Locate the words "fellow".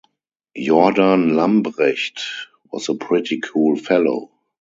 3.75-4.31